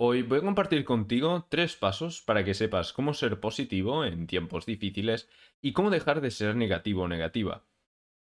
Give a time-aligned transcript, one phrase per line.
[0.00, 4.64] Hoy voy a compartir contigo tres pasos para que sepas cómo ser positivo en tiempos
[4.64, 5.28] difíciles
[5.60, 7.66] y cómo dejar de ser negativo o negativa.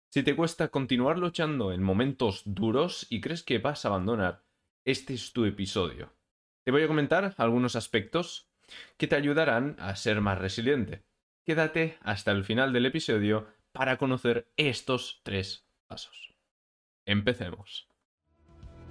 [0.09, 4.43] Si te cuesta continuar luchando en momentos duros y crees que vas a abandonar,
[4.85, 6.11] este es tu episodio.
[6.65, 8.49] Te voy a comentar algunos aspectos
[8.97, 11.03] que te ayudarán a ser más resiliente.
[11.45, 16.33] Quédate hasta el final del episodio para conocer estos tres pasos.
[17.05, 17.86] Empecemos.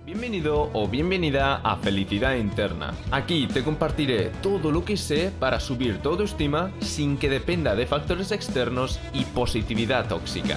[0.06, 2.94] Bienvenido o bienvenida a Felicidad Interna.
[3.10, 7.88] Aquí te compartiré todo lo que sé para subir tu autoestima sin que dependa de
[7.88, 10.54] factores externos y positividad tóxica.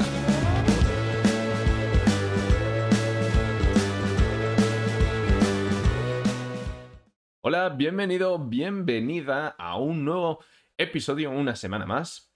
[7.42, 10.44] Hola, bienvenido, bienvenida a un nuevo
[10.78, 12.32] episodio, una semana más.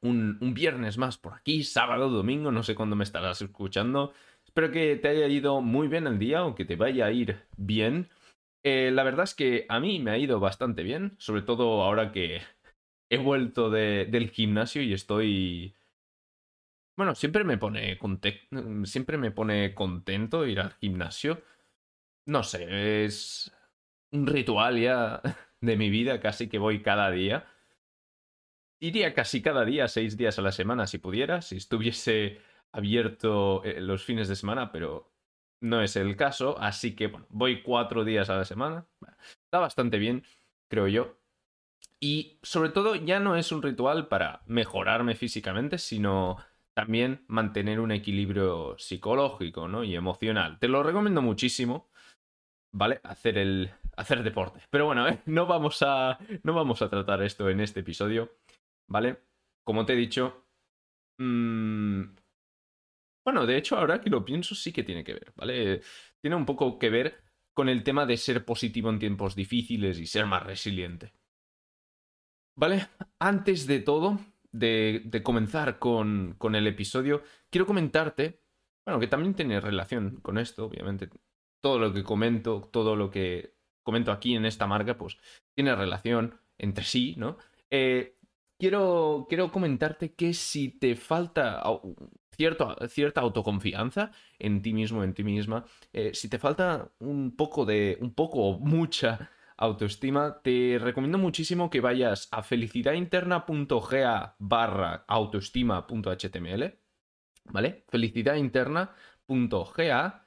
[0.00, 4.12] Un, un, viernes más por aquí, sábado, domingo, no sé cuándo me estarás escuchando.
[4.56, 7.42] Espero que te haya ido muy bien el día o que te vaya a ir
[7.58, 8.08] bien.
[8.64, 12.10] Eh, la verdad es que a mí me ha ido bastante bien, sobre todo ahora
[12.10, 12.40] que
[13.10, 15.74] he vuelto de, del gimnasio y estoy...
[16.96, 17.98] Bueno, siempre me pone
[18.84, 21.42] siempre me pone contento ir al gimnasio.
[22.24, 23.54] No sé, es
[24.10, 25.20] un ritual ya
[25.60, 27.44] de mi vida, casi que voy cada día.
[28.80, 32.40] Iría casi cada día, seis días a la semana si pudiera, si estuviese
[32.72, 35.12] abierto eh, los fines de semana, pero
[35.62, 38.86] no es el caso, así que bueno, voy cuatro días a la semana.
[39.44, 40.24] Está bastante bien,
[40.70, 41.18] creo yo.
[42.00, 46.36] Y sobre todo ya no es un ritual para mejorarme físicamente, sino
[46.76, 49.82] también mantener un equilibrio psicológico ¿no?
[49.82, 50.58] y emocional.
[50.58, 51.88] Te lo recomiendo muchísimo,
[52.70, 53.00] ¿vale?
[53.02, 53.72] Hacer el.
[53.96, 54.60] hacer deporte.
[54.70, 58.36] Pero bueno, no, vamos a, no vamos a tratar esto en este episodio,
[58.88, 59.22] ¿vale?
[59.64, 60.44] Como te he dicho,
[61.18, 62.02] mmm,
[63.26, 65.82] bueno, de hecho, ahora que lo pienso, sí que tiene que ver, ¿vale?
[66.20, 70.06] Tiene un poco que ver con el tema de ser positivo en tiempos difíciles y
[70.06, 71.12] ser más resiliente.
[72.54, 72.86] ¿Vale?
[73.18, 74.20] Antes de todo,
[74.52, 78.44] de, de comenzar con, con el episodio, quiero comentarte,
[78.86, 81.10] bueno, que también tiene relación con esto, obviamente.
[81.60, 85.18] Todo lo que comento, todo lo que comento aquí en esta marca, pues
[85.52, 87.38] tiene relación entre sí, ¿no?
[87.70, 88.18] Eh,
[88.56, 91.60] quiero, quiero comentarte que si te falta
[92.36, 95.64] cierta autoconfianza en ti mismo, en ti misma.
[95.92, 101.70] Eh, si te falta un poco de, un poco o mucha autoestima, te recomiendo muchísimo
[101.70, 106.78] que vayas a felicidadinterna.ga barra autoestima.html,
[107.44, 107.84] ¿vale?
[107.88, 110.26] felicidadinterna.ga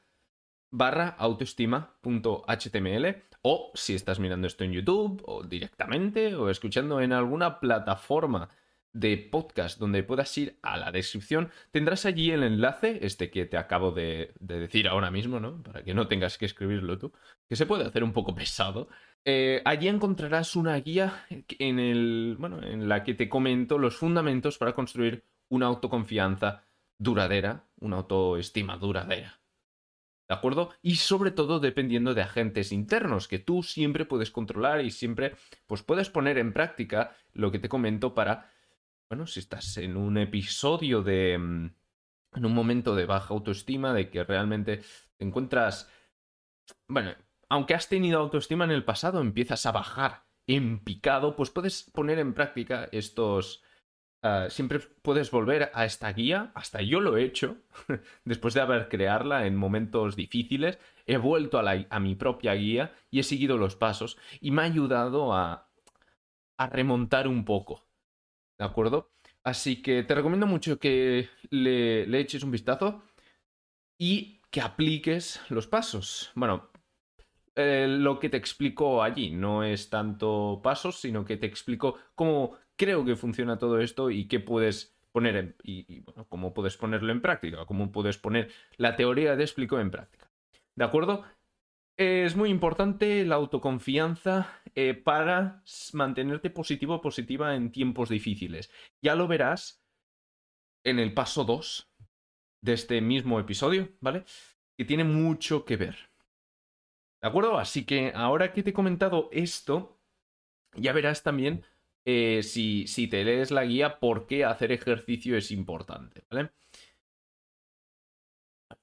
[0.72, 7.60] barra autoestima.html o si estás mirando esto en YouTube o directamente o escuchando en alguna
[7.60, 8.50] plataforma
[8.94, 13.58] de podcast donde puedas ir a la descripción, tendrás allí el enlace, este que te
[13.58, 15.62] acabo de, decir ahora mismo, ¿no?
[15.62, 17.14] Para que no tengas que escribirlo tú,
[17.48, 18.90] que se puede hacer un poco pesado.
[19.26, 24.58] Eh, allí encontrarás una guía en, el, bueno, en la que te comento los fundamentos
[24.58, 26.64] para construir una autoconfianza
[26.98, 29.40] duradera, una autoestima duradera.
[30.28, 30.70] ¿De acuerdo?
[30.84, 35.36] Y sobre todo dependiendo de agentes internos que tú siempre puedes controlar y siempre
[35.66, 38.52] pues puedes poner en práctica lo que te comento para
[39.10, 41.38] bueno, si estás en un episodio de...
[41.38, 41.72] Mm,
[42.36, 44.84] en un momento de baja autoestima, de que realmente
[45.18, 45.92] te encuentras...
[46.88, 47.16] Bueno,
[47.50, 52.20] aunque has tenido autoestima en el pasado, empiezas a bajar en picado, pues puedes poner
[52.20, 53.64] en práctica estos...
[54.22, 57.58] Ah, siempre puedes volver a esta guía, hasta yo lo he hecho,
[58.26, 60.78] después de haber crearla en momentos difíciles,
[61.08, 64.66] he vuelto a, a mi propia guía y he seguido los pasos y me ha
[64.66, 65.72] ayudado a,
[66.58, 67.89] a remontar un poco.
[68.60, 69.10] ¿De acuerdo?
[69.44, 73.02] Así que te recomiendo mucho que le, eches un vistazo
[73.98, 76.32] y que apliques los pasos.
[76.36, 76.70] Bueno,
[77.56, 82.58] eh, lo que te explico allí no es tanto pasos, sino que te explico cómo
[82.76, 87.14] creo que funciona todo esto y qué puedes poner en, y, bueno, cómo puedes ponerlo
[87.14, 90.30] en práctica, cómo puedes poner la teoría de explico en práctica.
[90.76, 91.24] ¿De acuerdo?
[91.98, 95.64] Es muy importante la autoconfianza eh, para
[95.94, 98.72] mantenerte positivo o positiva en tiempos difíciles.
[99.02, 99.84] Ya lo verás
[100.84, 101.92] en el paso 2
[102.62, 104.24] de este mismo episodio, ¿vale?
[104.78, 106.10] Que tiene mucho que ver.
[107.22, 107.58] ¿De acuerdo?
[107.58, 110.00] Así que ahora que te he comentado esto,
[110.74, 111.66] ya verás también
[112.06, 116.52] eh, si, si te lees la guía por qué hacer ejercicio es importante, ¿vale?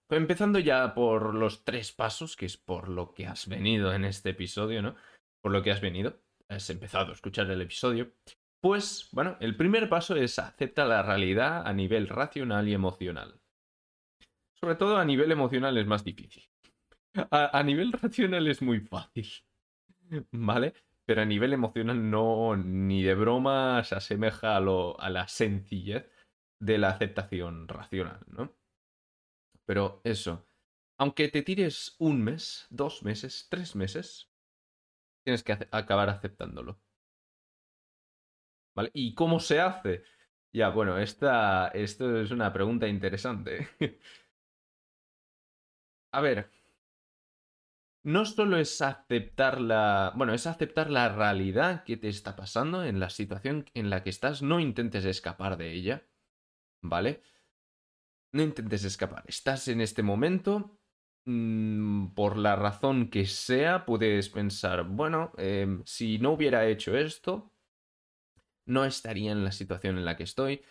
[0.09, 4.31] Empezando ya por los tres pasos, que es por lo que has venido en este
[4.31, 4.95] episodio, ¿no?
[5.47, 8.11] Por lo que has venido, has empezado a escuchar el episodio.
[8.61, 13.41] Pues, bueno, el primer paso es acepta la realidad a nivel racional y emocional.
[14.59, 16.43] Sobre todo a nivel emocional es más difícil.
[17.31, 19.29] A, nivel racional es muy fácil.
[20.33, 20.75] ¿vale?
[21.05, 26.11] Pero a nivel emocional no, ni de broma se asemeja a, lo, a la sencillez
[26.61, 28.53] de la aceptación racional, ¿no?
[29.65, 30.49] Pero eso,
[30.99, 34.33] aunque te tires un mes, dos meses, tres meses,
[35.27, 36.79] tienes que acabar aceptándolo.
[38.77, 38.91] ¿Vale?
[38.95, 40.05] ¿Y cómo se hace?
[40.53, 43.69] Ya, bueno, esta, esto es una pregunta interesante.
[46.13, 46.51] A ver,
[48.05, 50.13] no solo es aceptar la.
[50.15, 54.11] Bueno, es aceptar la realidad que te está pasando en la situación en la que
[54.11, 54.43] estás.
[54.43, 56.07] No intentes escapar de ella.
[56.83, 57.23] ¿Vale?
[58.33, 59.25] No intentes escapar.
[59.27, 60.79] Estás en este momento.
[61.29, 67.53] Mm, por la razón que sea, puedes pensar, bueno, em, si no hubiera hecho esto,
[68.67, 70.63] no estaría en la situación en la que estoy.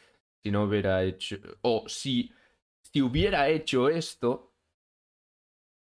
[0.43, 1.37] Si no hubiera hecho.
[1.61, 2.31] O si.
[2.81, 4.53] Si hubiera hecho esto,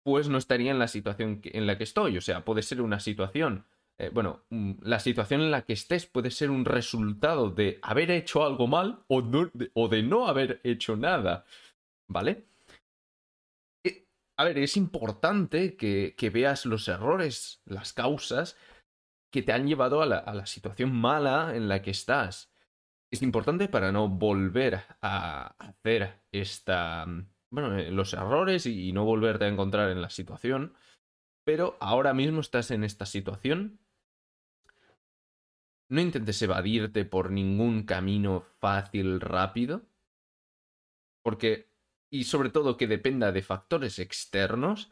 [0.04, 2.18] pues no estaría en la situación en la que estoy.
[2.18, 3.66] O sea, puede ser una situación,
[3.98, 8.12] eh, bueno, mm, la situación en la que estés puede ser un resultado de haber
[8.12, 9.24] hecho algo mal o,
[9.74, 11.46] o de no haber hecho nada.
[12.08, 12.46] ¿Vale?
[14.42, 18.58] A ver, es importante que, que, veas los errores, las causas
[19.32, 22.52] que te han llevado a la, situación mala en la que estás.
[23.12, 27.06] Es importante para no volver a hacer esta,
[27.52, 30.74] bueno, eh, los errores y no volverte a encontrar en la situación.
[31.46, 33.80] Pero ahora mismo estás en esta situación.
[35.88, 39.84] No intentes evadirte por ningún camino fácil, rápido.
[41.24, 41.71] Porque,
[42.12, 44.92] y sobre todo que dependa de factores externos,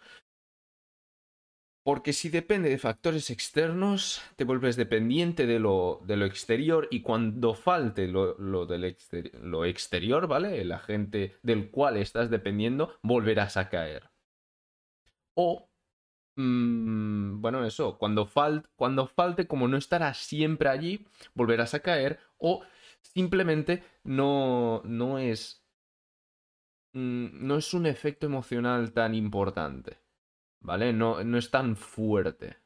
[1.84, 7.02] porque si depende de factores externos, te vuelves dependiente de lo, de lo exterior y
[7.02, 8.96] cuando falte lo, lo del
[9.42, 10.62] lo exterior, ¿vale?
[10.62, 14.12] El agente del cual estás dependiendo, volverás a caer.
[15.36, 15.70] O,
[16.36, 18.30] mmm, bueno, eso, cuando,
[18.76, 22.64] cuando falte, como no estarás siempre allí, volverás a caer o
[23.02, 25.66] simplemente no, no es...
[26.94, 29.98] Mmm, no es un efecto emocional tan importante.
[30.62, 30.94] ¿Vale?
[30.94, 32.58] No, no es tan fuerte.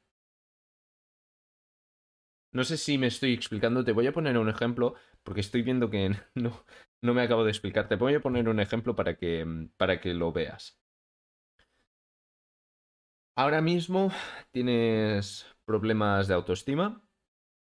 [2.53, 3.83] No sé si me estoy explicando.
[3.83, 6.65] Te voy a poner un ejemplo porque estoy viendo que no,
[7.01, 7.87] no me acabo de explicar.
[7.89, 9.45] Te voy a poner un ejemplo para que,
[9.77, 10.79] para que lo veas.
[13.35, 14.11] Ahora mismo
[14.51, 17.01] tienes problemas de autoestima.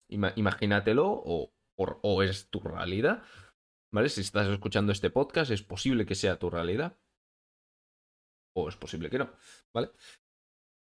[0.09, 3.23] imagínatelo o, o es tu realidad.
[3.93, 4.09] ¿Vale?
[4.09, 6.99] Si estás escuchando este podcast, es posible que sea tu realidad
[8.55, 9.31] o es posible que no,
[9.73, 9.91] ¿vale?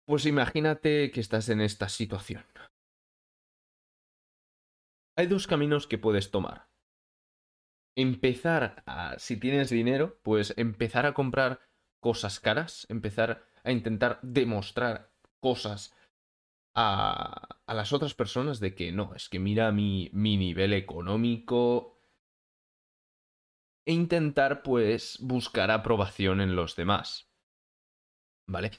[0.06, 2.44] Pues imagínate que estás en esta situación.
[5.16, 6.68] Hay dos caminos que puedes tomar.
[7.96, 11.60] Empezar a, si tienes dinero, pues empezar a comprar
[12.00, 15.94] cosas caras, empezar a intentar demostrar cosas
[16.76, 21.97] a, a las otras personas de que no, es que mira mi, mi nivel económico,
[23.88, 27.28] e intentar pues buscar aprobación en los demás.
[28.48, 28.72] ¿vale?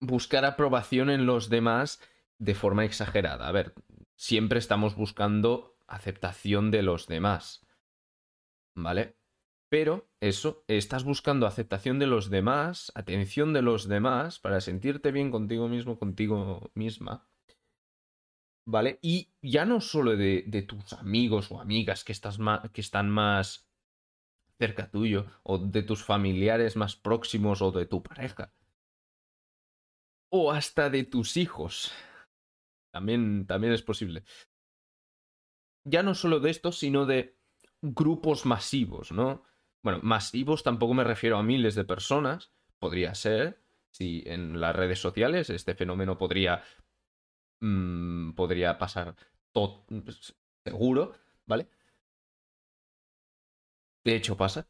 [0.00, 2.00] Buscar aprobación en los demás
[2.38, 3.48] de forma exagerada.
[3.48, 3.74] A ver,
[4.14, 7.66] siempre estamos buscando aceptación de los demás,
[8.76, 9.16] ¿vale?
[9.70, 15.30] Pero eso, estás buscando aceptación de los demás, atención de los demás, para sentirte bien
[15.32, 17.26] contigo mismo, contigo misma.
[18.66, 18.98] ¿Vale?
[19.02, 22.38] Y ya no solo de, tus amigos o amigas que, estás
[22.72, 23.68] que están más
[24.58, 28.52] cerca tuyo, o de tus familiares más próximos, o de tu pareja,
[30.30, 31.92] o hasta de tus hijos.
[32.92, 34.24] También, también es posible.
[35.84, 37.36] Ya no solo de esto, sino de
[37.82, 39.42] grupos masivos, ¿no?
[39.82, 44.98] Bueno, masivos tampoco me refiero a miles de personas, podría ser, si en las redes
[44.98, 46.62] sociales este fenómeno podría,
[47.60, 49.14] mm, podría pasar
[50.64, 51.14] seguro,
[51.46, 51.68] ¿vale?
[54.04, 54.68] De hecho pasa.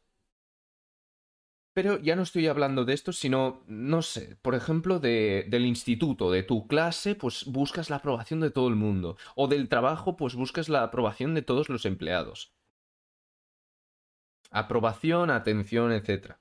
[1.73, 6.31] Pero ya no estoy hablando de esto, sino, no sé, por ejemplo, de, del instituto,
[6.31, 9.17] de tu clase, pues buscas la aprobación de todo el mundo.
[9.35, 12.53] O del trabajo, pues buscas la aprobación de todos los empleados.
[14.51, 16.37] Aprobación, atención, etc.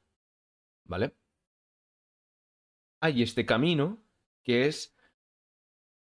[0.85, 1.17] ¿Vale?
[3.01, 4.05] Hay este camino
[4.45, 4.97] que es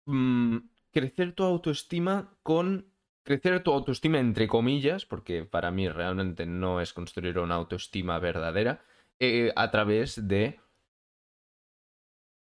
[0.05, 0.57] mm,
[0.91, 2.93] crecer tu autoestima con...
[3.27, 8.85] Crecer tu autoestima entre comillas, porque para mí realmente no es construir una autoestima verdadera,
[9.19, 10.61] eh, a través de.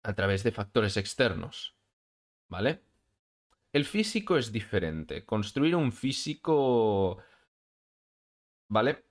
[0.04, 1.74] a través de factores externos.
[2.48, 2.82] ¿Vale?
[3.72, 5.24] El físico es diferente.
[5.24, 7.18] Construir un físico.
[8.68, 9.06] ¿Vale?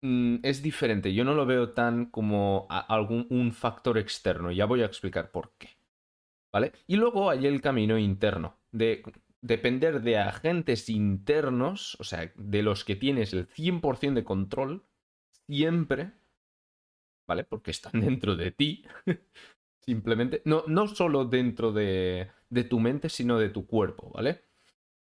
[0.00, 1.14] Mm, es diferente.
[1.14, 4.50] Yo no lo veo tan como algún un factor externo.
[4.50, 5.68] Ya voy a explicar por qué.
[6.52, 6.72] ¿vale?
[6.86, 9.02] Y luego hay el camino interno, de
[9.42, 14.86] depender de agentes internos, o sea, de los que tienes el 100% de control,
[15.46, 16.12] siempre,
[17.26, 17.44] ¿vale?
[17.44, 18.86] Porque están dentro de ti,
[19.84, 22.30] simplemente, no, no solo dentro de,
[22.70, 24.44] tu mente, sino de tu cuerpo, ¿vale?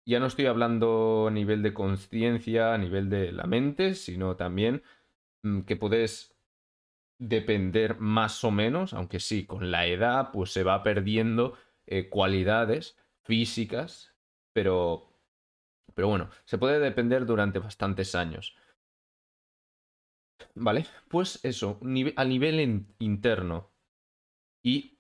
[0.04, 4.82] Ya no estoy hablando a nivel de conciencia, a nivel de la mente, sino también
[5.42, 6.36] mm, que puedes
[7.18, 11.56] depender más o menos, aunque sí, con la edad pues se va perdiendo
[11.86, 14.15] eh, cualidades físicas,
[14.56, 15.12] pero,
[15.94, 18.56] pero bueno, se puede depender durante bastantes años.
[20.54, 20.86] ¿Vale?
[21.08, 21.78] Pues eso,
[22.16, 23.70] a nivel interno.
[24.64, 24.96] Y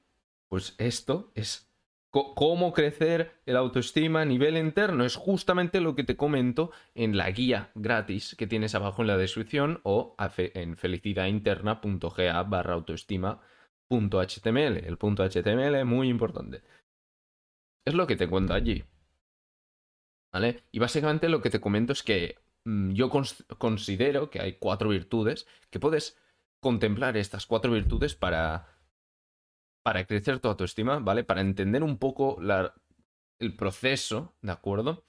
[0.50, 1.72] pues esto es
[2.10, 5.06] cómo crecer el autoestima a nivel interno.
[5.06, 9.16] Es justamente lo que te comento en la guía gratis que tienes abajo en la
[9.16, 14.76] descripción o en felicidadinterna.ga barra autoestima.html.
[14.84, 16.60] El punto HTML es muy importante.
[17.86, 18.84] Es lo que te cuento allí.
[20.72, 23.10] Y básicamente lo que te comento es que mm, yo
[23.58, 26.18] considero que hay cuatro virtudes que puedes
[26.60, 28.76] contemplar estas cuatro virtudes para
[29.86, 31.22] para crecer tu autoestima, ¿vale?
[31.22, 32.40] Para entender un poco
[33.38, 35.06] el proceso, ¿de acuerdo?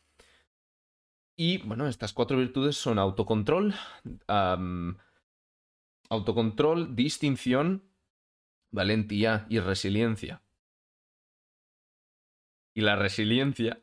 [1.36, 3.74] Y bueno, estas cuatro virtudes son autocontrol,
[6.10, 7.90] autocontrol, distinción,
[8.72, 10.44] valentía y resiliencia.
[12.76, 13.82] Y la resiliencia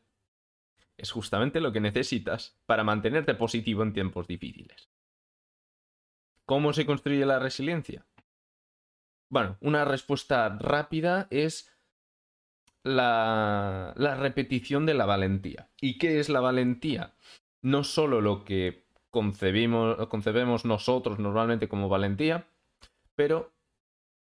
[0.97, 4.91] es justamente lo que necesitas para mantenerte positivo en tiempos difíciles.
[6.47, 8.07] ¿Cómo se construye la resiliencia?
[9.31, 11.75] Bueno, una respuesta rápida es
[12.85, 15.71] la, repetición de la valentía.
[15.81, 17.15] ¿Y qué es la valentía?
[17.63, 22.47] No solo lo que concebimos, concebemos nosotros normalmente como valentía,
[23.15, 23.53] pero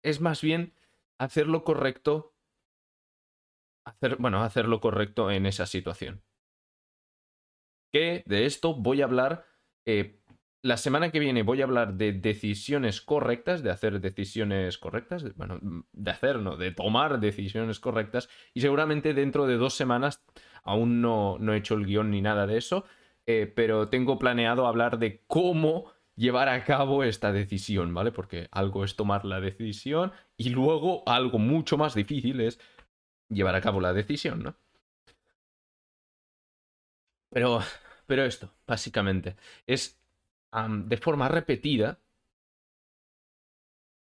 [0.04, 0.74] es más bien
[1.18, 2.36] hacer lo correcto,
[3.84, 6.22] hacer, bueno, hacer lo correcto en esa situación.
[8.00, 9.46] De esto voy a hablar
[9.86, 10.20] eh,
[10.62, 15.60] la semana que viene voy a hablar de decisiones correctas, de hacer decisiones correctas, bueno,
[15.62, 18.28] de hacer, no, de tomar decisiones correctas.
[18.54, 20.26] Y seguramente dentro de dos semanas,
[20.64, 22.84] aún no, no he hecho el guion ni nada de eso,
[23.28, 28.12] eh, pero tengo planeado hablar de cómo llevar a cabo esta decisión, ¿vale?
[28.12, 32.60] Porque algo es tomar la decisión y luego algo mucho más difícil es
[33.30, 34.56] llevar a cabo la decisión, ¿no?
[37.30, 37.60] Pero,
[38.06, 39.36] pero esto, básicamente,
[39.68, 40.00] es
[40.52, 42.00] de forma repetida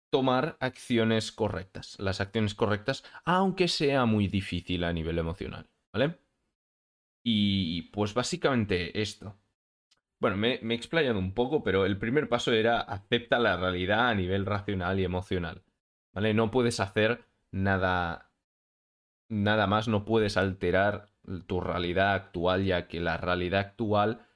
[0.09, 1.97] tomar acciones correctas.
[1.99, 6.19] Las acciones correctas, aunque sea muy difícil a nivel emocional, ¿vale?
[7.23, 9.35] Y pues básicamente esto.
[10.19, 14.09] Bueno, me, me, he explayado un poco, pero el primer paso era acepta la realidad
[14.09, 15.63] a nivel racional y emocional.
[16.13, 16.33] ¿Vale?
[16.33, 18.31] No puedes hacer nada.
[19.27, 21.09] Nada más, no puedes alterar
[21.47, 24.27] tu realidad actual, ya que la realidad actual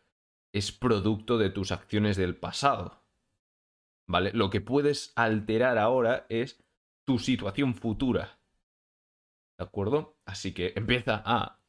[0.54, 3.04] es producto de tus acciones del pasado.
[4.08, 4.32] ¿Vale?
[4.34, 6.64] Lo que puedes alterar ahora es
[7.06, 8.40] tu situación futura.
[9.58, 10.18] ¿De acuerdo?
[10.26, 11.60] Así que empieza a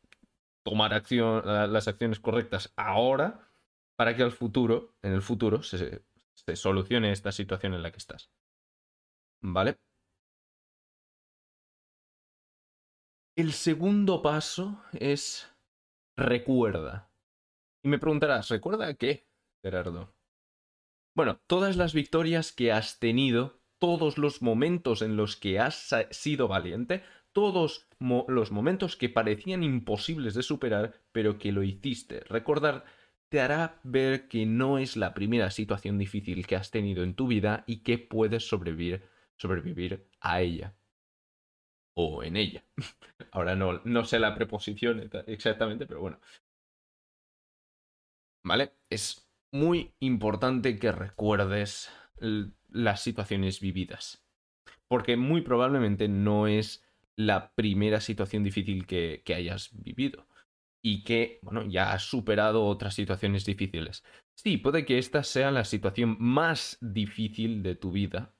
[0.63, 3.49] tomar acción, las acciones correctas ahora
[3.97, 6.03] para que al futuro, en el futuro, se,
[6.35, 8.31] se solucione esta situación en la que estás.
[9.43, 9.79] ¿Vale?
[13.41, 15.51] El segundo paso es
[16.15, 17.11] recuerda.
[17.83, 19.29] Y me preguntarás, ¿recuerda qué,
[19.63, 20.15] Gerardo?
[21.17, 26.49] Bueno, todas las victorias que has tenido, todos los momentos en los que has sido
[26.49, 32.21] valiente, todos los momentos que parecían imposibles de superar, pero que lo hiciste.
[32.29, 32.85] Recordar
[33.31, 37.27] te hará ver que no es la primera situación difícil que has tenido en tu
[37.27, 40.75] vida y que puedes sobrevivir, sobrevivir a ella.
[41.95, 42.65] O en ella.
[43.33, 46.21] Ahora no, no sé la preposición exactamente, pero bueno,
[48.43, 48.73] ¿Vale?
[48.89, 51.91] Es muy importante que recuerdes
[52.69, 54.25] las situaciones vividas.
[54.89, 56.85] Porque muy probablemente no es
[57.17, 60.27] la primera situación difícil que, que hayas vivido.
[60.83, 64.03] Y que, bueno, ya has superado otras situaciones difíciles.
[64.35, 68.35] Sí, puede que esta sea la situación más difícil de tu vida.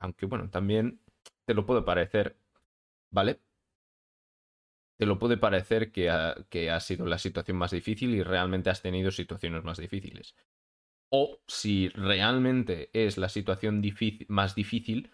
[0.00, 1.00] Aunque, bueno, también
[1.48, 2.36] te lo puede parecer.
[3.10, 3.40] ¿Vale?
[4.98, 9.12] te lo puede parecer que ha, sido la situación más difícil y realmente has tenido
[9.12, 10.34] situaciones más difíciles.
[11.08, 13.80] O si realmente es la situación
[14.26, 15.10] más difícil,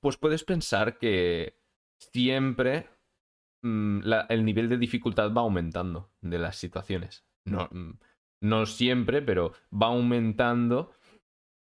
[0.00, 1.58] pues puedes pensar que
[1.98, 2.88] siempre
[3.62, 7.26] mm, el nivel de dificultad va aumentando de las situaciones.
[7.44, 7.98] No, mm,
[8.42, 10.92] no siempre, pero va aumentando.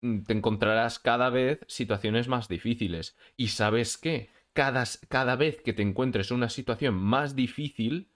[0.02, 3.16] Mm, te encontrarás cada vez situaciones más difíciles.
[3.36, 4.30] ¿Y sabes qué?
[4.58, 8.10] cada, cada vez que te encuentres en una situación más difícil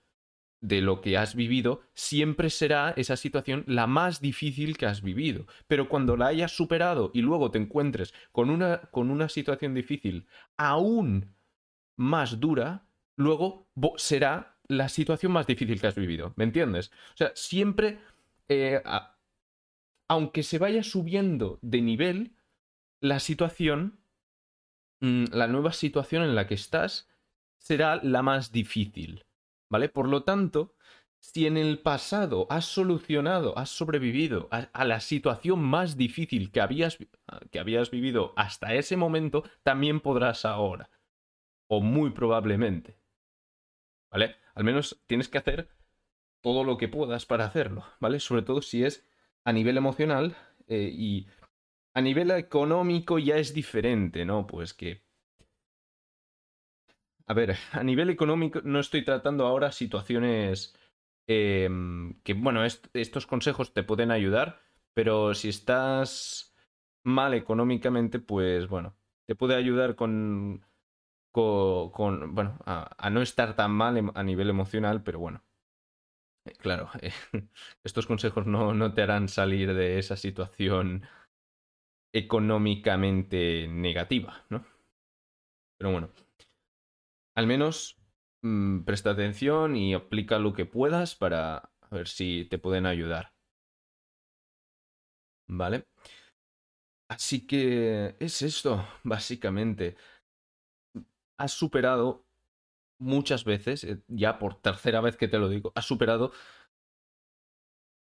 [0.61, 5.47] de lo que has vivido, siempre será esa situación la más difícil que has vivido.
[5.69, 10.27] Pero cuando la hayas superado y luego te encuentres con una, con una situación difícil
[10.57, 11.33] aún
[11.95, 16.33] más dura, luego será la situación más difícil que has vivido.
[16.35, 16.91] ¿Me entiendes?
[17.15, 18.01] O sea, siempre,
[18.49, 18.83] eh,
[20.09, 22.37] aunque se vaya subiendo de nivel,
[23.00, 24.00] la situación,
[25.00, 27.09] mm, la nueva situación en la que estás,
[27.59, 29.25] será la más difícil.
[29.71, 29.88] ¿Vale?
[29.88, 30.75] Por lo tanto,
[31.18, 36.99] si en el pasado has solucionado, has sobrevivido a, la situación más difícil que habías,
[37.50, 40.90] que habías vivido hasta ese momento, también podrás ahora.
[41.68, 42.99] O muy probablemente.
[44.11, 44.37] ¿Vale?
[44.54, 45.71] Al menos tienes que hacer
[46.42, 48.21] todo lo que puedas para hacerlo, ¿vale?
[48.21, 49.06] Sobre todo si es
[49.45, 50.37] a nivel emocional
[50.69, 51.27] eh, y
[51.95, 54.47] a nivel económico ya es diferente, ¿no?
[54.47, 55.03] Pues que
[57.27, 60.75] a ver, a nivel económico no estoy tratando ahora situaciones
[61.27, 64.61] em, que, bueno, estos consejos te pueden ayudar,
[64.95, 66.55] pero si estás
[67.05, 68.95] mal económicamente, pues bueno,
[69.27, 70.65] te puede ayudar con,
[71.33, 75.43] con, bueno, a, no estar tan mal em, a nivel emocional, pero bueno.
[76.45, 76.91] Eh, claro,
[77.85, 81.03] estos consejos no, no te harán salir de esa situación
[82.15, 84.67] económicamente negativa, ¿no?
[85.79, 86.11] Pero bueno
[87.35, 87.97] al menos
[88.43, 93.33] mm, presta atención y aplica lo que puedas para ver si te pueden ayudar.
[95.49, 95.85] ¿Vale?
[97.09, 99.97] Así que es esto, básicamente.
[101.39, 102.22] Has superado
[103.02, 106.32] muchas veces, eh, ya por tercera vez que te lo digo, has superado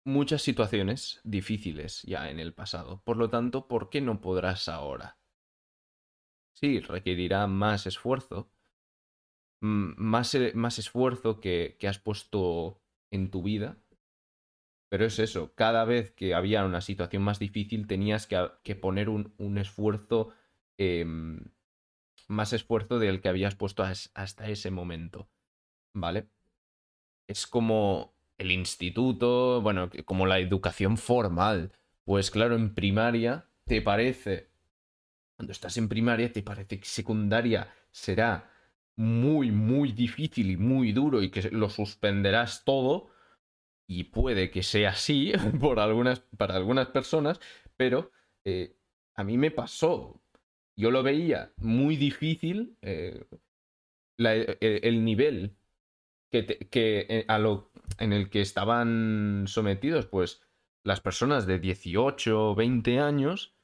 [0.05, 3.01] muchas situaciones difíciles ya en el pasado.
[3.03, 5.17] Por lo tanto, ¿por qué no podrás ahora?
[6.53, 8.49] Sí, requerirá más esfuerzo,
[9.59, 13.77] más, e, más esfuerzo que, que, has puesto en tu vida.
[14.89, 19.09] Pero es eso, cada vez que había una situación más difícil tenías que, que poner
[19.09, 20.33] un, un esfuerzo,
[20.77, 21.41] em,
[22.27, 25.29] más esfuerzo del que habías puesto hasta ese momento.
[25.93, 26.29] ¿Vale?
[27.27, 31.71] Es como el instituto, bueno, como la educación formal.
[32.03, 34.51] Pues claro, en primaria te parece,
[35.35, 38.51] cuando estás en primaria te parece que secundaria será
[38.97, 43.09] muy, muy difícil y muy duro y que lo suspenderás todo.
[43.87, 47.39] Y puede que sea así por algunas, para algunas personas,
[47.77, 48.11] pero
[48.43, 48.77] eh,
[49.15, 50.21] a mí me pasó.
[50.77, 53.25] Yo lo veía muy difícil eh,
[54.19, 55.55] e, el, nivel
[56.31, 60.41] que, que eh, a lo, en el que estaban sometidos, pues
[60.83, 63.55] las personas de 18 o 20 años.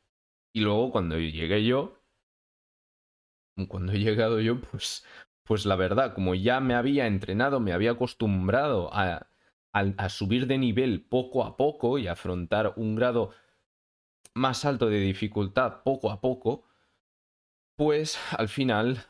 [0.53, 2.01] Y luego cuando llegué yo,
[3.67, 5.05] cuando he llegado yo, pues,
[5.43, 9.27] pues la verdad, como ya me había entrenado, me había acostumbrado a,
[9.73, 13.31] a, subir de nivel poco a poco y afrontar un grado
[14.33, 16.63] más alto de dificultad poco a poco,
[17.75, 19.05] pues al final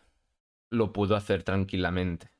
[0.69, 2.32] lo puedo hacer tranquilamente.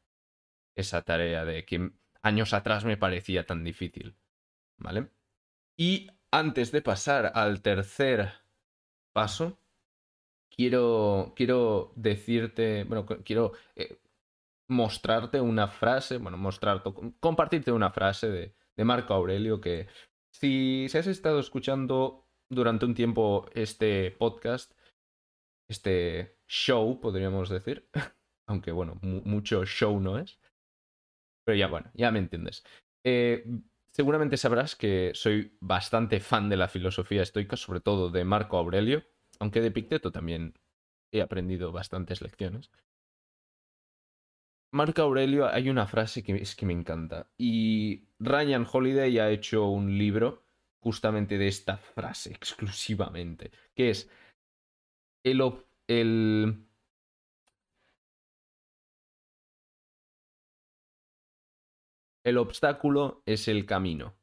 [0.76, 4.16] Esa tarea de que años atrás me parecía tan difícil.
[4.78, 5.10] ¿Vale?
[5.78, 8.34] Y antes de pasar al tercer
[9.14, 9.60] paso,
[10.50, 14.00] quiero, quiero decirte, bueno, quiero eh,
[14.68, 19.88] mostrarte una frase, bueno, mostrarte, compartirte una frase de, de Marco Aurelio que
[20.32, 24.72] si, si has estado escuchando durante un tiempo este podcast,
[25.72, 27.90] este show, podríamos decir,
[28.48, 30.40] aunque bueno, mucho show no es,
[31.46, 32.64] pero ya bueno, ya me entiendes.
[33.04, 33.44] Eh,
[33.92, 39.04] seguramente sabrás que soy bastante fan de la filosofía estoica, sobre todo de Marco Aurelio.
[39.40, 40.54] Aunque de Picteto también
[41.12, 42.70] he aprendido bastantes lecciones.
[44.74, 47.30] Marco Aurelio hay una frase que es que me encanta.
[47.38, 50.46] Y Ryan Holiday ha hecho un libro
[50.80, 53.52] justamente de esta frase exclusivamente.
[53.76, 54.10] Que es
[55.24, 55.42] el,
[55.88, 56.66] el
[62.24, 64.16] El obstáculo es el camino.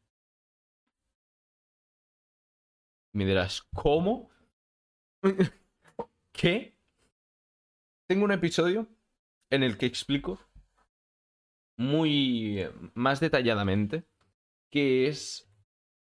[3.12, 4.30] Me dirás, ¿cómo?
[6.32, 6.76] ¿Qué?
[8.06, 8.86] Tengo un episodio
[9.50, 10.40] en el que explico
[11.76, 14.04] muy más detalladamente
[14.70, 15.50] qué es,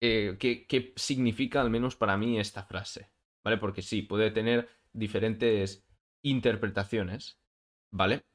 [0.00, 3.10] eh, qué, significa al menos para mí esta frase,
[3.48, 3.56] ¿vale?
[3.56, 5.87] Porque sí, puede tener diferentes
[6.22, 7.40] interpretaciones,
[7.90, 8.26] ¿vale?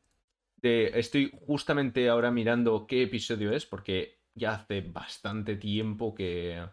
[0.64, 6.66] estoy justamente ahora mirando qué episodio es, porque ya hace bastante tiempo que,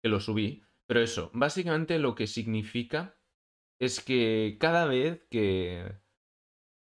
[0.00, 0.62] que lo subí.
[0.86, 3.18] Pero eso, básicamente lo que significa
[3.80, 5.98] es que cada vez que,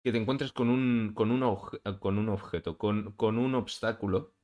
[0.03, 1.39] que te encuentres con un, con un,
[1.99, 4.35] con un objeto, con, con un obstáculo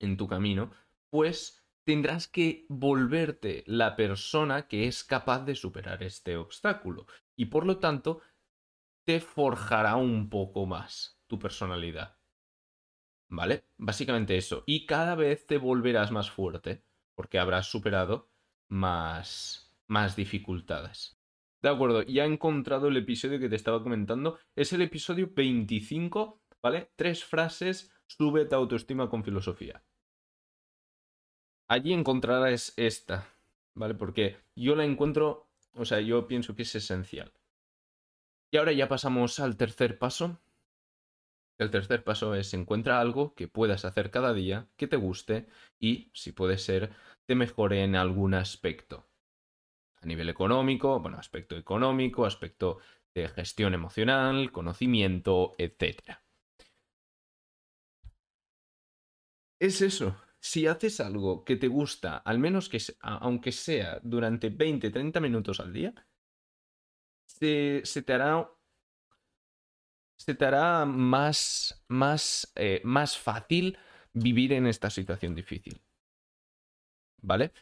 [0.00, 0.70] en tu camino,
[1.08, 7.06] pues tendrás que volverte la persona que es capaz de superar este obstáculo.
[7.36, 8.20] Y por lo tanto,
[9.04, 12.18] te forjará un poco más tu personalidad.
[13.28, 13.64] ¿Vale?
[13.78, 14.62] Básicamente eso.
[14.66, 18.30] Y cada vez te volverás más fuerte porque habrás superado
[18.68, 21.18] más, más dificultades.
[21.62, 24.38] De acuerdo, ya he encontrado el episodio que te estaba comentando.
[24.56, 26.90] Es el episodio 25, ¿vale?
[26.96, 29.82] Tres frases, sube tu autoestima con filosofía.
[31.72, 33.32] Allí encontrarás esta,
[33.74, 33.94] ¿vale?
[33.94, 37.32] Porque yo la encuentro, o sea, yo pienso que es esencial.
[38.52, 40.38] Y ahora ya pasamos al tercer paso.
[41.58, 45.46] El tercer paso es encuentra algo que puedas hacer cada día, que te guste
[45.80, 46.92] y, si puede ser,
[47.24, 49.06] te mejore en algún aspecto.
[50.02, 52.80] A nivel económico, bueno, aspecto económico, aspecto
[53.14, 56.20] de gestión emocional, conocimiento, etc.
[59.58, 60.14] Es eso.
[60.42, 65.72] Si haces algo que te gusta, al menos que aunque sea durante 20-30 minutos al
[65.72, 65.94] día,
[67.26, 68.50] se, te hará
[70.16, 73.78] se te hará más, más, eh, más fácil
[74.12, 75.80] vivir en esta situación difícil.
[77.20, 77.52] ¿Vale?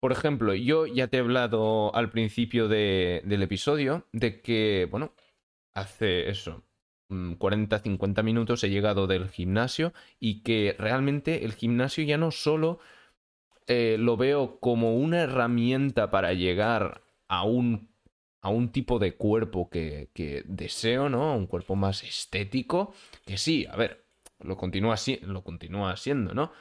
[0.00, 5.14] Por ejemplo, yo ya te he hablado al principio del episodio de que, bueno,
[5.74, 6.63] hace eso,
[7.08, 12.78] 40-50 mm, minutos he llegado del gimnasio y que realmente el gimnasio ya no solo
[13.66, 17.90] eh, lo veo como una herramienta para llegar a un,
[18.42, 21.36] a un tipo de cuerpo que, que deseo, ¿no?
[21.36, 24.06] Un cuerpo más estético, que sí, a ver,
[24.40, 26.52] lo continúa, lo continúa siendo, ¿no?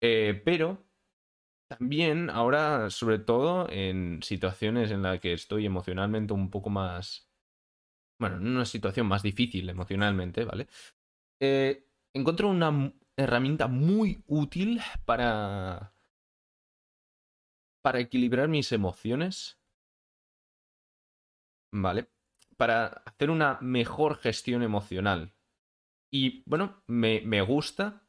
[0.00, 0.84] Eh, pero
[1.68, 7.25] también ahora, sobre todo en situaciones en las que estoy emocionalmente un poco más...
[8.18, 10.68] Bueno, en una situación más difícil emocionalmente, ¿vale?
[11.40, 15.92] Eh, encuentro una herramienta muy útil para...
[17.82, 19.58] para equilibrar mis emociones.
[21.72, 22.08] ¿Vale?
[22.56, 25.34] Para hacer una mejor gestión emocional.
[26.10, 28.06] Y bueno, me, me gusta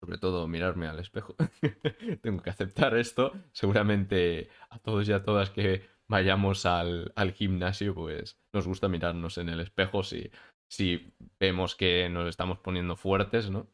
[0.00, 1.34] sobre todo mirarme al espejo.
[2.22, 3.32] Tengo que aceptar esto.
[3.52, 9.38] Seguramente a todos y a todas que vayamos al, al gimnasio, pues nos gusta mirarnos
[9.38, 10.30] en el espejo si,
[10.68, 13.68] si vemos que nos estamos poniendo fuertes, ¿no?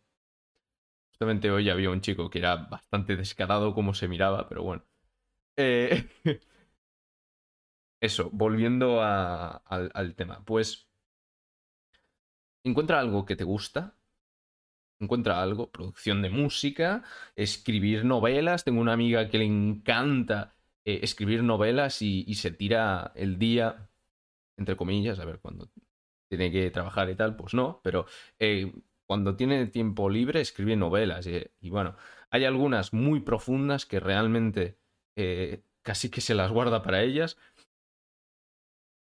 [1.12, 4.84] Justamente hoy había un chico que era bastante descarado como se miraba, pero bueno.
[5.56, 6.08] Eh,
[8.00, 10.44] eso, volviendo al, al tema.
[10.44, 10.88] Pues
[12.64, 13.96] encuentra algo que te gusta,
[15.00, 17.02] encuentra algo, producción de música,
[17.36, 18.64] escribir novelas.
[18.64, 20.53] Tengo una amiga que le encanta
[20.84, 23.90] eh, escribir novelas y, se tira el día,
[24.56, 25.70] entre comillas, a ver, cuando
[26.28, 28.06] tiene que trabajar y tal, pues no, pero
[28.38, 28.72] eh,
[29.06, 31.26] cuando tiene tiempo libre escribe novelas.
[31.60, 31.96] Y, bueno,
[32.30, 34.78] hay algunas muy profundas que realmente
[35.16, 37.38] eh, casi que se las guarda para ellas.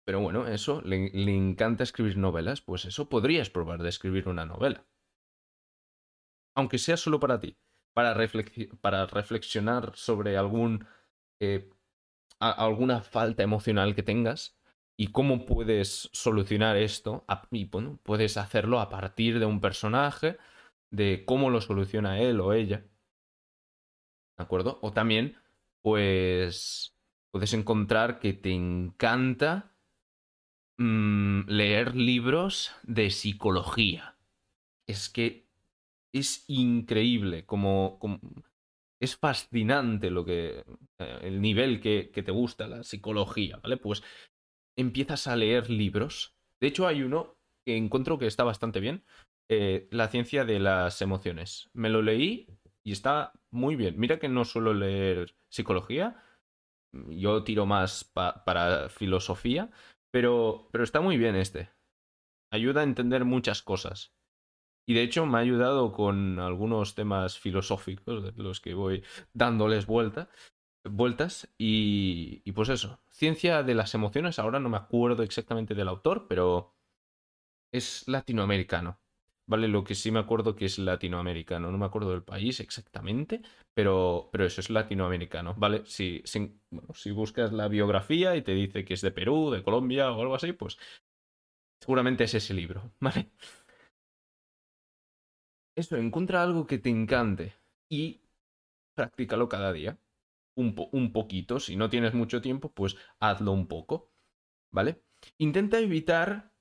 [0.06, 4.46] Pero bueno, eso, le, le encanta escribir novelas, pues eso podrías probar de escribir una
[4.46, 4.86] novela
[6.56, 7.58] aunque sea solo para ti,
[7.94, 8.16] para,
[8.82, 10.88] para reflexionar sobre algún,
[11.44, 11.70] eh,
[12.40, 14.58] alguna falta emocional que tengas
[14.98, 17.26] y cómo puedes solucionar esto.
[17.52, 20.38] Y bueno, puedes hacerlo a partir de un personaje,
[20.92, 22.86] de cómo lo soluciona él o ella.
[24.38, 24.80] ¿De acuerdo?
[24.82, 25.38] O también,
[25.82, 26.96] pues,
[27.32, 29.76] puedes encontrar que te encanta
[30.78, 34.18] mm, leer libros de psicología.
[34.88, 35.48] Es que
[36.14, 38.00] es increíble, como,
[39.04, 40.64] es fascinante lo que
[41.00, 43.76] eh, el nivel que, te gusta la psicología, ¿vale?
[43.76, 44.02] Pues
[44.78, 46.38] empiezas a leer libros.
[46.62, 47.36] De hecho, hay uno
[47.66, 49.04] que encuentro que está bastante bien,
[49.52, 51.70] eh, La ciencia de las emociones.
[51.74, 52.48] Me lo leí
[52.86, 54.00] y está muy bien.
[54.00, 56.24] Mira que no suelo leer psicología,
[57.10, 59.70] yo tiro más para filosofía,
[60.12, 61.72] pero, pero está muy bien este.
[62.52, 64.14] Ayuda a entender muchas cosas.
[64.86, 69.86] Y de hecho me ha ayudado con algunos temas filosóficos de los que voy dándoles
[69.86, 70.30] vuelta,
[70.84, 71.54] vueltas.
[71.58, 76.28] Y, y pues eso, ciencia de las emociones, ahora no me acuerdo exactamente del autor,
[76.28, 76.76] pero
[77.74, 79.00] es latinoamericano.
[79.46, 79.68] ¿Vale?
[79.68, 81.70] Lo que sí me acuerdo que es latinoamericano.
[81.70, 83.42] No me acuerdo del país exactamente,
[83.74, 85.54] pero, pero eso es latinoamericano.
[85.58, 85.84] ¿Vale?
[85.86, 86.62] Si, si,
[86.94, 90.36] si buscas la biografía y te dice que es de Perú, de Colombia o algo
[90.36, 90.78] así, pues
[91.82, 92.94] seguramente es ese libro.
[93.02, 93.32] ¿Vale?
[95.76, 97.56] Eso, encuentra algo que te encante
[97.90, 98.22] y
[98.96, 99.98] practícalo cada día.
[100.56, 104.12] Un, un poquito, si no tienes mucho tiempo, pues hazlo un poco,
[104.72, 105.02] ¿vale?
[105.40, 106.54] Intenta evitar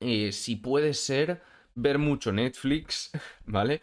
[0.00, 1.42] eh, si puede ser,
[1.74, 3.10] ver mucho Netflix,
[3.46, 3.80] ¿vale?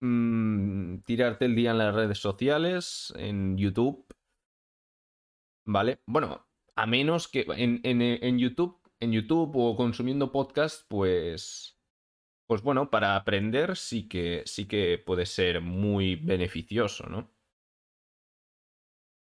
[0.00, 4.06] Mm, tirarte el día en las redes sociales, en YouTube,
[5.66, 6.00] ¿vale?
[6.06, 11.75] Bueno, a menos que en, en YouTube, en YouTube o consumiendo podcast, pues
[12.46, 17.30] pues bueno, para aprender sí que, sí que puede ser muy beneficioso, ¿no?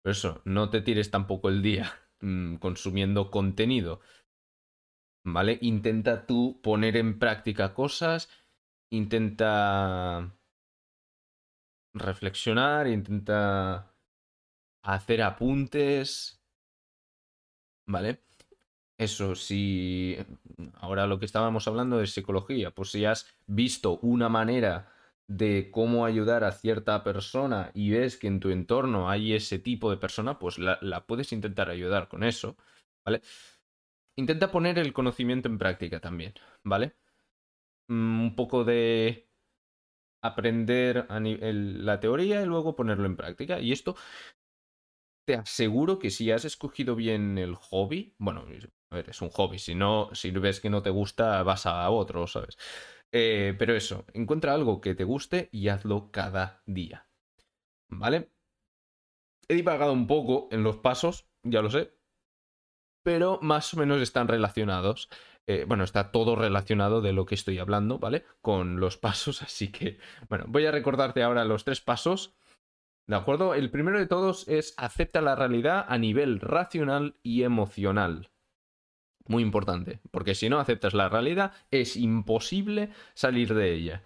[0.03, 4.01] Pero eso, no te tires tampoco el día mm, consumiendo contenido.
[5.25, 5.59] ¿Vale?
[5.61, 8.29] Intenta tú poner en práctica cosas,
[8.93, 10.39] intenta
[11.95, 13.93] reflexionar, intenta
[14.85, 16.41] hacer apuntes.
[17.89, 18.23] ¿Vale?
[18.99, 20.17] Eso, si
[20.75, 24.91] ahora lo que estábamos hablando de psicología, pues si has visto una manera
[25.29, 29.91] de cómo ayudar a cierta persona y ves que en tu entorno hay ese tipo
[29.91, 32.57] de persona, pues la, puedes intentar ayudar con eso,
[33.05, 33.21] ¿vale?
[34.17, 36.97] Intenta poner el conocimiento en práctica también, ¿vale?
[37.89, 39.29] Mm, un poco de
[40.23, 43.61] aprender la teoría y luego ponerlo en práctica.
[43.61, 43.97] Y esto
[45.27, 48.47] te aseguro que si has escogido bien el hobby, bueno,
[48.91, 51.89] a ver, es un hobby, si no, si ves que no te gusta, vas a
[51.91, 52.57] otro, ¿sabes?
[53.13, 57.09] Eh, pero eso, encuentra algo que te guste y hazlo cada día.
[57.89, 58.31] ¿Vale?
[59.49, 61.97] He divagado un poco en los pasos, ya lo sé,
[63.05, 65.09] pero más o menos están relacionados.
[65.47, 68.25] Eh, bueno, está todo relacionado de lo que estoy hablando, ¿vale?
[68.41, 72.35] Con los pasos, así que, bueno, voy a recordarte ahora los tres pasos.
[73.07, 73.55] ¿De acuerdo?
[73.55, 78.31] El primero de todos es acepta la realidad a nivel racional y emocional.
[79.29, 84.05] Muy importante, porque si no aceptas la realidad es imposible salir de ella.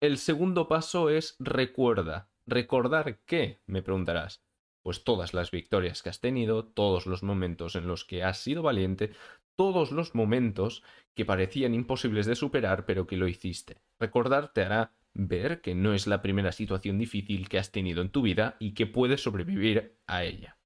[0.00, 2.28] El segundo paso es recuerda.
[2.46, 3.58] ¿Recordar qué?
[3.66, 4.42] me preguntarás.
[4.82, 8.62] Pues todas las victorias que has tenido, todos los momentos en los que has sido
[8.62, 9.12] valiente,
[9.56, 13.82] todos los momentos que parecían imposibles de superar pero que lo hiciste.
[13.98, 18.10] Recordar te hará ver que no es la primera situación difícil que has tenido en
[18.10, 20.57] tu vida y que puedes sobrevivir a ella.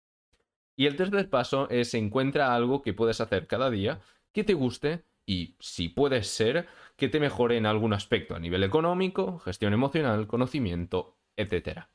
[0.77, 4.01] Y el tercer paso es encuentra algo que puedes hacer cada día
[4.33, 8.65] que te guste y, si puede ser, que te mejore en algún aspecto a nivel
[8.65, 11.87] económico, gestión emocional, conocimiento, etc.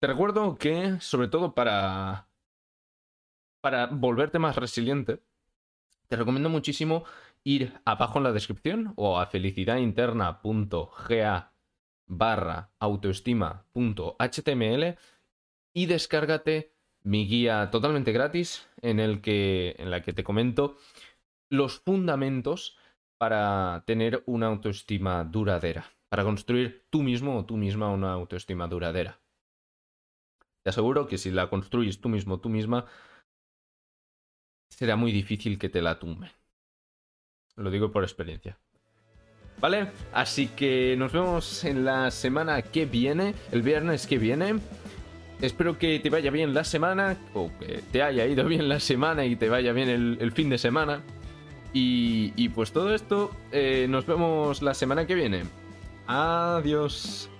[0.00, 2.28] Te recuerdo que, sobre todo para,
[3.60, 5.22] para volverte más resiliente,
[6.08, 7.04] te recomiendo muchísimo
[7.44, 11.52] ir abajo en la descripción o a felicidadinterna.ga
[12.06, 14.96] barra autoestima.html
[15.72, 16.71] y descárgate
[17.04, 20.76] mi guía totalmente gratis en el que en la que te comento
[21.50, 22.76] los fundamentos
[23.18, 29.20] para tener una autoestima duradera, para construir tú mismo o tú misma una autoestima duradera.
[30.62, 32.86] Te aseguro que si la construyes tú mismo o tú misma,
[34.68, 36.30] será muy difícil que te la tumben.
[37.56, 38.58] Lo digo por experiencia.
[39.60, 39.92] ¿Vale?
[40.12, 44.58] Así que nos vemos en la semana que viene, el viernes que viene.
[45.42, 49.24] Espero que te vaya bien la semana, o que te haya ido bien la semana
[49.26, 51.02] y te vaya bien el, fin de semana.
[51.74, 55.42] Y, pues todo esto, eh, nos vemos la semana que viene.
[56.06, 57.31] Adiós.